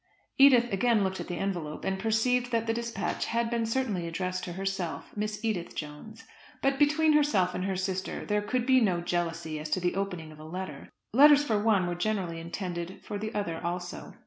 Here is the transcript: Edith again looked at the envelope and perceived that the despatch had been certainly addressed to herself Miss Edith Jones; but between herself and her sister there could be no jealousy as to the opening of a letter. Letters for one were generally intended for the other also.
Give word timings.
Edith 0.39 0.73
again 0.73 1.03
looked 1.03 1.19
at 1.19 1.27
the 1.27 1.37
envelope 1.37 1.85
and 1.85 1.99
perceived 1.99 2.49
that 2.51 2.65
the 2.65 2.73
despatch 2.73 3.25
had 3.25 3.51
been 3.51 3.67
certainly 3.67 4.07
addressed 4.07 4.43
to 4.45 4.53
herself 4.53 5.15
Miss 5.15 5.45
Edith 5.45 5.75
Jones; 5.75 6.23
but 6.63 6.79
between 6.79 7.13
herself 7.13 7.53
and 7.53 7.65
her 7.65 7.75
sister 7.75 8.25
there 8.25 8.41
could 8.41 8.65
be 8.65 8.81
no 8.81 8.99
jealousy 8.99 9.59
as 9.59 9.69
to 9.69 9.79
the 9.79 9.93
opening 9.93 10.31
of 10.31 10.39
a 10.39 10.43
letter. 10.43 10.89
Letters 11.13 11.43
for 11.43 11.61
one 11.61 11.85
were 11.85 11.93
generally 11.93 12.39
intended 12.39 12.99
for 13.03 13.19
the 13.19 13.31
other 13.35 13.61
also. 13.63 14.15